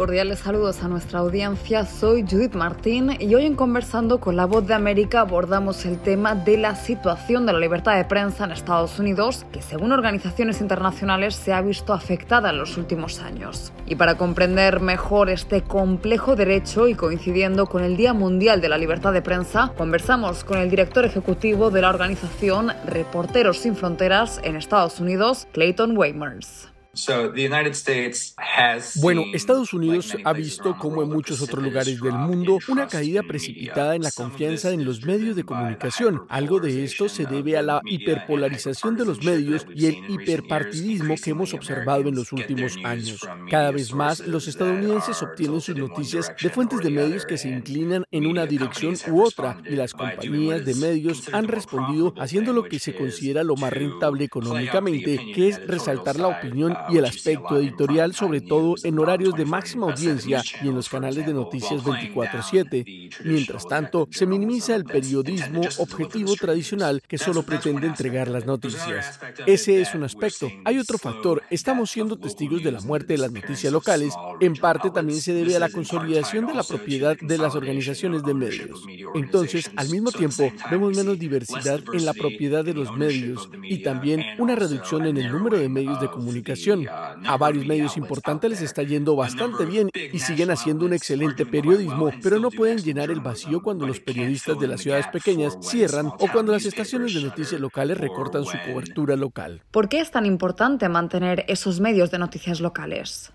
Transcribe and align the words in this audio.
Cordiales 0.00 0.38
saludos 0.38 0.82
a 0.82 0.88
nuestra 0.88 1.18
audiencia. 1.18 1.84
Soy 1.84 2.22
Judith 2.22 2.54
Martín 2.54 3.18
y 3.20 3.34
hoy 3.34 3.44
en 3.44 3.54
Conversando 3.54 4.18
con 4.18 4.34
la 4.34 4.46
Voz 4.46 4.66
de 4.66 4.72
América 4.72 5.20
abordamos 5.20 5.84
el 5.84 5.98
tema 5.98 6.34
de 6.34 6.56
la 6.56 6.74
situación 6.74 7.44
de 7.44 7.52
la 7.52 7.58
libertad 7.58 7.98
de 7.98 8.06
prensa 8.06 8.44
en 8.44 8.52
Estados 8.52 8.98
Unidos, 8.98 9.44
que 9.52 9.60
según 9.60 9.92
organizaciones 9.92 10.62
internacionales 10.62 11.34
se 11.34 11.52
ha 11.52 11.60
visto 11.60 11.92
afectada 11.92 12.48
en 12.48 12.56
los 12.56 12.78
últimos 12.78 13.20
años. 13.20 13.74
Y 13.84 13.96
para 13.96 14.16
comprender 14.16 14.80
mejor 14.80 15.28
este 15.28 15.60
complejo 15.60 16.34
derecho 16.34 16.88
y 16.88 16.94
coincidiendo 16.94 17.66
con 17.66 17.84
el 17.84 17.98
Día 17.98 18.14
Mundial 18.14 18.62
de 18.62 18.70
la 18.70 18.78
Libertad 18.78 19.12
de 19.12 19.20
Prensa, 19.20 19.74
conversamos 19.76 20.44
con 20.44 20.56
el 20.56 20.70
director 20.70 21.04
ejecutivo 21.04 21.70
de 21.70 21.82
la 21.82 21.90
organización 21.90 22.72
Reporteros 22.86 23.58
Sin 23.58 23.76
Fronteras 23.76 24.40
en 24.44 24.56
Estados 24.56 24.98
Unidos, 24.98 25.46
Clayton 25.52 25.94
Weimers. 25.94 26.70
Bueno, 28.96 29.24
Estados 29.32 29.72
Unidos 29.72 30.16
ha 30.24 30.32
visto, 30.32 30.76
como 30.78 31.02
en 31.02 31.08
muchos 31.08 31.40
otros 31.42 31.62
lugares 31.62 32.00
del 32.00 32.12
mundo, 32.12 32.58
una 32.68 32.86
caída 32.88 33.22
precipitada 33.22 33.94
en 33.94 34.02
la 34.02 34.10
confianza 34.10 34.70
en 34.70 34.84
los 34.84 35.04
medios 35.04 35.36
de 35.36 35.44
comunicación. 35.44 36.24
Algo 36.28 36.60
de 36.60 36.84
esto 36.84 37.08
se 37.08 37.26
debe 37.26 37.56
a 37.56 37.62
la 37.62 37.80
hiperpolarización 37.84 38.96
de 38.96 39.04
los 39.04 39.22
medios 39.24 39.66
y 39.74 39.86
el 39.86 39.96
hiperpartidismo 40.10 41.14
que 41.22 41.30
hemos 41.30 41.54
observado 41.54 42.08
en 42.08 42.14
los 42.14 42.32
últimos 42.32 42.76
años. 42.84 43.20
Cada 43.50 43.70
vez 43.70 43.92
más, 43.92 44.20
los 44.20 44.48
estadounidenses 44.48 45.22
obtienen 45.22 45.60
sus 45.60 45.76
noticias 45.76 46.32
de 46.40 46.50
fuentes 46.50 46.80
de 46.80 46.90
medios 46.90 47.24
que 47.24 47.38
se 47.38 47.48
inclinan 47.48 48.04
en 48.10 48.26
una 48.26 48.46
dirección 48.46 48.94
u 49.08 49.22
otra 49.22 49.60
y 49.64 49.76
las 49.76 49.92
compañías 49.92 50.64
de 50.64 50.74
medios 50.74 51.32
han 51.32 51.48
respondido 51.48 52.14
haciendo 52.18 52.52
lo 52.52 52.64
que 52.64 52.78
se 52.78 52.94
considera 52.94 53.42
lo 53.42 53.56
más 53.56 53.72
rentable 53.72 54.24
económicamente, 54.24 55.32
que 55.34 55.48
es 55.48 55.66
resaltar 55.66 56.18
la 56.18 56.28
opinión 56.28 56.76
y 56.90 56.98
el 56.98 57.04
aspecto 57.04 57.58
editorial, 57.58 58.14
sobre 58.14 58.40
todo 58.40 58.74
en 58.82 58.98
horarios 58.98 59.34
de 59.34 59.44
máxima 59.44 59.90
audiencia 59.90 60.42
y 60.62 60.68
en 60.68 60.74
los 60.74 60.88
canales 60.88 61.26
de 61.26 61.32
noticias 61.32 61.82
24/7. 61.84 63.10
Mientras 63.24 63.66
tanto, 63.66 64.08
se 64.10 64.26
minimiza 64.26 64.74
el 64.74 64.84
periodismo 64.84 65.62
objetivo 65.78 66.34
tradicional 66.36 67.02
que 67.06 67.18
solo 67.18 67.42
pretende 67.42 67.86
entregar 67.86 68.28
las 68.28 68.46
noticias. 68.46 69.20
Ese 69.46 69.80
es 69.80 69.94
un 69.94 70.04
aspecto. 70.04 70.50
Hay 70.64 70.78
otro 70.78 70.98
factor. 70.98 71.42
Estamos 71.50 71.90
siendo 71.90 72.16
testigos 72.16 72.62
de 72.62 72.72
la 72.72 72.80
muerte 72.80 73.14
de 73.14 73.18
las 73.18 73.32
noticias 73.32 73.72
locales. 73.72 74.14
En 74.40 74.54
parte 74.54 74.90
también 74.90 75.20
se 75.20 75.32
debe 75.32 75.56
a 75.56 75.60
la 75.60 75.70
consolidación 75.70 76.46
de 76.46 76.54
la 76.54 76.62
propiedad 76.62 77.16
de 77.20 77.38
las 77.38 77.54
organizaciones 77.54 78.22
de 78.22 78.34
medios. 78.34 78.82
Entonces, 79.14 79.70
al 79.76 79.88
mismo 79.90 80.10
tiempo, 80.10 80.52
vemos 80.70 80.96
menos 80.96 81.18
diversidad 81.18 81.80
en 81.92 82.04
la 82.04 82.14
propiedad 82.14 82.64
de 82.64 82.74
los 82.74 82.96
medios 82.96 83.48
y 83.62 83.82
también 83.82 84.24
una 84.38 84.54
reducción 84.54 85.06
en 85.06 85.16
el 85.16 85.30
número 85.32 85.58
de 85.58 85.68
medios 85.68 86.00
de 86.00 86.10
comunicación 86.10 86.69
a 87.24 87.36
varios 87.36 87.66
medios 87.66 87.96
importantes 87.96 88.50
les 88.50 88.62
está 88.62 88.82
yendo 88.82 89.16
bastante 89.16 89.64
bien 89.64 89.90
y 89.94 90.18
siguen 90.18 90.50
haciendo 90.50 90.86
un 90.86 90.92
excelente 90.92 91.46
periodismo, 91.46 92.10
pero 92.22 92.38
no 92.38 92.50
pueden 92.50 92.78
llenar 92.78 93.10
el 93.10 93.20
vacío 93.20 93.62
cuando 93.62 93.86
los 93.86 94.00
periodistas 94.00 94.58
de 94.58 94.68
las 94.68 94.80
ciudades 94.80 95.06
pequeñas 95.08 95.58
cierran 95.60 96.06
o 96.06 96.28
cuando 96.32 96.52
las 96.52 96.64
estaciones 96.64 97.14
de 97.14 97.22
noticias 97.22 97.60
locales 97.60 97.98
recortan 97.98 98.44
su 98.44 98.56
cobertura 98.66 99.16
local. 99.16 99.62
¿Por 99.70 99.88
qué 99.88 100.00
es 100.00 100.10
tan 100.10 100.26
importante 100.26 100.88
mantener 100.88 101.44
esos 101.48 101.80
medios 101.80 102.10
de 102.10 102.18
noticias 102.18 102.60
locales? 102.60 103.32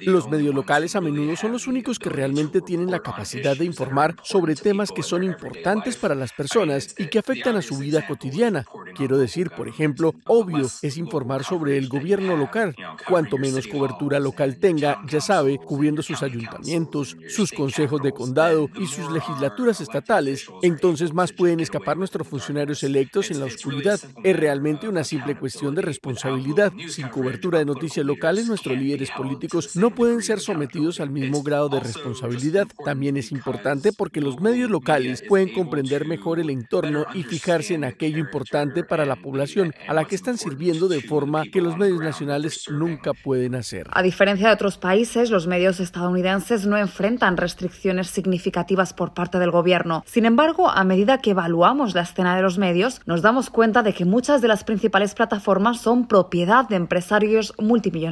Los 0.00 0.28
medios 0.28 0.54
locales 0.54 0.96
a 0.96 1.00
menudo 1.00 1.36
son 1.36 1.52
los 1.52 1.68
únicos 1.68 2.00
que 2.00 2.10
realmente 2.10 2.60
tienen 2.60 2.90
la 2.90 2.98
capacidad 2.98 3.56
de 3.56 3.64
informar 3.64 4.16
sobre 4.22 4.56
temas 4.56 4.90
que 4.90 5.04
son 5.04 5.22
importantes 5.22 5.96
para 5.96 6.16
las 6.16 6.32
personas 6.32 6.94
y 6.98 7.06
que 7.06 7.20
afectan 7.20 7.54
a 7.54 7.62
su 7.62 7.78
vida 7.78 8.04
cotidiana. 8.04 8.64
Quiero 8.96 9.18
decir, 9.18 9.50
por 9.50 9.68
ejemplo, 9.68 10.14
obvio 10.26 10.66
es 10.82 10.96
informar 10.96 11.44
sobre 11.44 11.76
el 11.76 11.88
gobierno 11.88 12.36
local. 12.36 12.74
Cuanto 13.06 13.36
menos 13.36 13.66
cobertura 13.66 14.18
local 14.18 14.58
tenga, 14.58 15.02
ya 15.06 15.20
sabe, 15.20 15.58
cubriendo 15.58 16.02
sus 16.02 16.22
ayuntamientos, 16.22 17.16
sus 17.28 17.52
consejos 17.52 18.00
de 18.02 18.12
condado 18.12 18.70
y 18.80 18.86
sus 18.86 19.10
legislaturas 19.10 19.80
estatales, 19.80 20.46
entonces 20.62 21.12
más 21.12 21.32
pueden 21.32 21.60
escapar 21.60 21.96
nuestros 21.96 22.26
funcionarios 22.26 22.82
electos 22.82 23.30
en 23.30 23.40
la 23.40 23.46
oscuridad. 23.46 24.00
Es 24.24 24.36
realmente 24.36 24.88
una 24.88 25.04
simple 25.04 25.36
cuestión 25.36 25.74
de 25.74 25.82
responsabilidad. 25.82 26.72
Sin 26.88 27.08
cobertura 27.08 27.58
de 27.58 27.66
noticias 27.66 28.06
locales, 28.06 28.46
nuestros 28.46 28.78
líderes 28.78 29.10
políticos 29.10 29.76
no 29.76 29.94
pueden 29.94 30.22
ser 30.22 30.40
sometidos 30.40 31.00
al 31.00 31.10
mismo 31.10 31.42
grado 31.42 31.68
de 31.68 31.80
responsabilidad. 31.80 32.66
También 32.84 33.16
es 33.16 33.30
importante 33.30 33.92
porque 33.92 34.20
los 34.20 34.40
medios 34.40 34.70
locales 34.70 35.22
pueden 35.28 35.52
comprender 35.52 36.06
mejor 36.06 36.40
el 36.40 36.50
entorno 36.50 37.04
y 37.14 37.22
fijarse 37.24 37.74
en 37.74 37.84
aquello 37.84 38.18
importante 38.18 38.85
para 38.86 39.04
la 39.04 39.16
población 39.16 39.74
a 39.88 39.94
la 39.94 40.04
que 40.04 40.14
están 40.14 40.38
sirviendo 40.38 40.88
de 40.88 41.00
forma 41.00 41.44
que 41.44 41.60
los 41.60 41.76
medios 41.76 42.00
nacionales 42.00 42.64
nunca 42.70 43.12
pueden 43.12 43.54
hacer. 43.54 43.86
A 43.92 44.02
diferencia 44.02 44.48
de 44.48 44.54
otros 44.54 44.78
países, 44.78 45.30
los 45.30 45.46
medios 45.46 45.80
estadounidenses 45.80 46.66
no 46.66 46.76
enfrentan 46.76 47.36
restricciones 47.36 48.08
significativas 48.08 48.92
por 48.92 49.14
parte 49.14 49.38
del 49.38 49.50
gobierno. 49.50 50.04
Sin 50.06 50.26
embargo, 50.26 50.70
a 50.70 50.84
medida 50.84 51.18
que 51.18 51.30
evaluamos 51.30 51.94
la 51.94 52.02
escena 52.02 52.36
de 52.36 52.42
los 52.42 52.58
medios, 52.58 53.00
nos 53.06 53.22
damos 53.22 53.50
cuenta 53.50 53.82
de 53.82 53.92
que 53.92 54.04
muchas 54.04 54.42
de 54.42 54.48
las 54.48 54.64
principales 54.64 55.14
plataformas 55.14 55.80
son 55.80 56.06
propiedad 56.06 56.68
de 56.68 56.76
empresarios 56.76 57.52
multimillonarios 57.58 58.06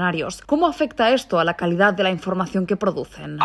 ¿Cómo 0.47 0.67
afecta 0.67 1.13
esto 1.13 1.39
a 1.39 1.45
la 1.45 1.55
calidad 1.55 1.95
de 1.95 2.03
la 2.03 2.11
información 2.11 2.67
que 2.67 2.77
producen? 2.77 3.39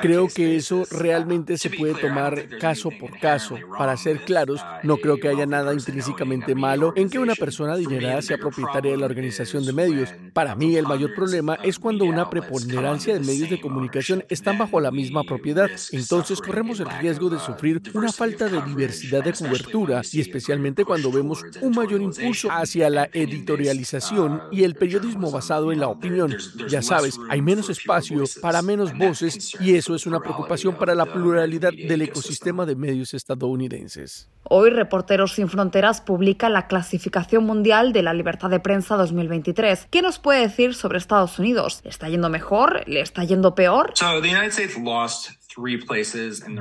Creo 0.00 0.28
que 0.28 0.56
eso 0.56 0.84
realmente 0.90 1.56
se 1.56 1.70
puede 1.70 1.94
tomar 1.94 2.48
caso 2.58 2.90
por 2.90 3.18
caso. 3.18 3.56
Para 3.78 3.96
ser 3.96 4.24
claros, 4.24 4.64
no 4.82 4.96
creo 4.96 5.18
que 5.18 5.28
haya 5.28 5.46
nada 5.46 5.72
intrínsecamente 5.72 6.54
malo 6.54 6.92
en 6.96 7.08
que 7.08 7.18
una 7.18 7.34
persona 7.34 7.74
adinerada 7.74 8.22
sea 8.22 8.38
propietaria 8.38 8.92
de 8.92 8.98
la 8.98 9.06
organización 9.06 9.64
de 9.64 9.72
medios. 9.72 10.10
Para 10.32 10.54
mí, 10.54 10.76
el 10.76 10.86
mayor 10.86 11.14
problema 11.14 11.54
es 11.62 11.78
cuando 11.78 12.04
una 12.04 12.28
preponderancia 12.30 13.14
de 13.14 13.20
medios 13.20 13.50
de 13.50 13.60
comunicación 13.60 14.24
están 14.28 14.58
bajo 14.58 14.80
la 14.80 14.90
misma 14.90 15.22
propiedad. 15.24 15.70
Entonces 15.92 16.40
corremos 16.40 16.80
el 16.80 16.90
riesgo 17.00 17.30
de 17.30 17.38
sufrir 17.38 17.82
una 17.94 18.12
falta 18.12 18.48
de 18.48 18.62
diversidad 18.62 19.24
de 19.24 19.32
cobertura 19.32 20.02
y 20.12 20.20
especialmente 20.20 20.84
cuando 20.84 21.10
vemos 21.10 21.44
un 21.60 21.72
mayor 21.72 22.00
impulso 22.00 22.48
hacia 22.50 22.90
la 22.90 23.08
editorialización 23.12 24.42
y 24.50 24.64
el 24.64 24.74
periodismo 24.74 25.30
basado 25.30 25.72
en 25.72 25.80
la 25.80 25.88
opinión. 25.88 26.36
Ya 26.68 26.82
sabes, 26.82 27.18
hay 27.28 27.42
menos 27.42 27.70
espacio 27.70 28.24
para 28.40 28.62
menos 28.62 28.96
voces 28.96 29.56
y 29.60 29.74
eso 29.74 29.94
es 29.94 30.06
una 30.06 30.20
preocupación 30.20 30.74
para 30.76 30.94
la 30.94 31.06
pluralidad 31.06 31.72
del 31.72 32.02
ecosistema 32.02 32.66
de 32.66 32.76
medios 32.76 33.14
estadounidenses. 33.14 34.28
Hoy 34.44 34.70
Reporteros 34.70 35.34
Sin 35.34 35.48
Fronteras 35.48 36.00
publica 36.00 36.48
la 36.48 36.66
clasificación 36.66 37.44
mundial 37.44 37.92
de 37.92 38.02
la 38.02 38.12
libertad 38.12 38.50
de 38.50 38.60
prensa 38.60 38.96
2023. 38.96 39.86
¿Qué 39.90 40.02
nos 40.02 40.18
puede 40.18 40.40
decir 40.40 40.74
sobre 40.74 40.98
Estados 40.98 41.38
Unidos? 41.38 41.80
¿Le 41.84 41.90
está 41.90 42.08
yendo 42.08 42.28
mejor? 42.28 42.82
¿Le 42.86 43.00
está 43.00 43.24
yendo 43.24 43.54
peor? 43.54 43.92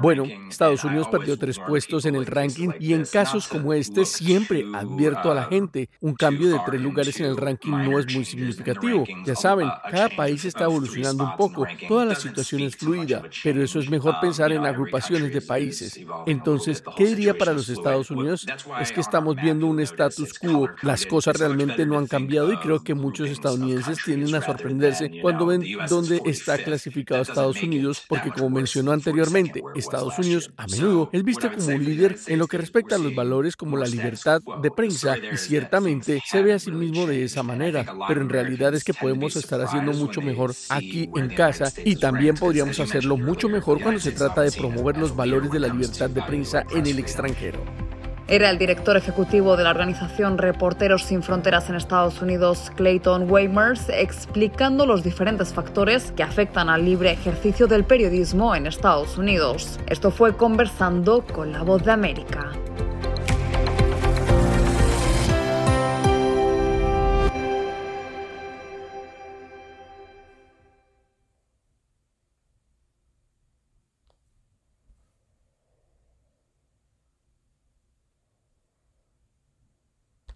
Bueno, 0.02 0.24
Estados 0.50 0.84
Unidos 0.84 1.08
perdió 1.10 1.38
tres 1.38 1.60
puestos 1.60 2.06
en 2.06 2.16
el 2.16 2.26
ranking 2.26 2.70
y 2.80 2.94
en 2.94 3.06
casos 3.06 3.48
como 3.48 3.74
este 3.74 4.06
siempre 4.06 4.66
advierto 4.74 5.32
a 5.32 5.36
la 5.36 5.46
gente, 5.46 5.90
un 6.00 6.14
cambio 6.14 6.50
de 6.50 6.60
tres 6.66 6.82
lugares 6.82 7.20
en 7.20 7.28
el 7.28 7.38
ranking 7.38 7.72
no 7.72 8.00
es 8.00 8.14
muy 8.14 8.26
significativo. 8.26 9.06
Ya 9.26 9.36
saben, 9.36 9.70
cada 9.90 10.10
país 10.10 10.46
está 10.46 10.66
evolucionando 10.66 11.24
un 11.24 11.38
poco, 11.38 11.66
toda 11.88 12.06
la 12.06 12.16
situación 12.16 12.62
es 12.62 12.76
fluida, 12.76 13.24
pero 13.44 13.64
eso 13.64 13.80
es 13.80 13.90
mejor 13.90 14.16
pensar 14.20 14.52
en 14.52 14.66
agrupaciones 14.66 15.34
de 15.34 15.42
países. 15.42 16.00
Entonces, 16.26 16.84
¿qué 16.98 17.06
diría 17.06 17.38
para 17.38 17.54
los 17.54 17.70
Estados 17.70 18.12
Unidos? 18.12 18.46
Es 18.80 18.92
que 18.92 19.02
estamos 19.02 19.36
viendo 19.36 19.68
un 19.68 19.80
status 19.80 20.38
quo, 20.38 20.70
las 20.82 21.06
cosas 21.06 21.38
realmente 21.38 21.86
no 21.86 21.98
han 21.98 22.08
cambiado 22.08 22.52
y 22.52 22.58
creo 22.58 22.84
que 22.84 22.94
muchos 22.94 23.30
estadounidenses 23.30 24.00
tienden 24.04 24.36
a 24.36 24.42
sorprenderse 24.42 25.22
cuando 25.22 25.46
ven 25.46 25.64
dónde 25.90 26.22
está 26.26 26.58
clasificado 26.58 27.22
Estados 27.22 27.62
Unidos, 27.62 28.04
porque 28.08 28.32
como 28.32 28.50
mencioné, 28.50 28.81
anteriormente, 28.90 29.62
Estados 29.76 30.18
Unidos 30.18 30.52
a 30.58 30.66
menudo 30.68 31.10
es 31.12 31.24
visto 31.24 31.52
como 31.52 31.68
un 31.68 31.84
líder 31.84 32.18
en 32.28 32.40
lo 32.40 32.48
que 32.48 32.58
respecta 32.58 32.96
a 32.96 33.00
los 33.00 33.14
valores 33.14 33.56
como 33.56 33.78
la 33.78 33.86
libertad 33.86 34.42
de 34.62 34.72
prensa 34.72 35.18
y 35.18 35.38
ciertamente 35.38 36.22
se 36.26 36.42
ve 36.42 36.54
a 36.54 36.60
sí 36.60 36.72
mismo 36.72 37.06
de 37.06 37.24
esa 37.24 37.44
manera, 37.44 37.86
pero 38.08 38.22
en 38.22 38.30
realidad 38.30 38.74
es 38.74 38.84
que 38.84 38.94
podemos 38.94 39.36
estar 39.36 39.62
haciendo 39.62 39.94
mucho 39.94 40.22
mejor 40.22 40.54
aquí 40.70 41.10
en 41.16 41.30
casa 41.30 41.72
y 41.84 41.98
también 41.98 42.36
podríamos 42.36 42.80
hacerlo 42.80 43.18
mucho 43.18 43.50
mejor 43.50 43.82
cuando 43.82 44.00
se 44.00 44.12
trata 44.12 44.42
de 44.42 44.52
promover 44.52 44.98
los 44.98 45.16
valores 45.16 45.52
de 45.52 45.60
la 45.60 45.68
libertad 45.68 46.10
de 46.10 46.22
prensa 46.22 46.66
en 46.72 46.86
el 46.86 47.00
extranjero. 47.00 47.91
Era 48.32 48.50
el 48.50 48.58
director 48.58 48.96
ejecutivo 48.96 49.58
de 49.58 49.66
la 49.66 49.72
organización 49.72 50.38
Reporteros 50.38 51.04
Sin 51.04 51.22
Fronteras 51.22 51.70
en 51.70 51.76
Estados 51.76 52.22
Unidos, 52.22 52.72
Clayton 52.78 53.30
Weimers, 53.30 53.90
explicando 53.90 54.86
los 54.86 55.04
diferentes 55.04 55.54
factores 55.54 56.14
que 56.14 56.24
afectan 56.24 56.70
al 56.70 56.86
libre 56.86 57.12
ejercicio 57.12 57.68
del 57.68 57.84
periodismo 57.84 58.56
en 58.56 58.68
Estados 58.68 59.18
Unidos. 59.18 59.82
Esto 59.88 60.12
fue 60.12 60.38
conversando 60.38 61.26
con 61.26 61.52
la 61.52 61.64
voz 61.64 61.84
de 61.84 61.92
América. 61.92 62.54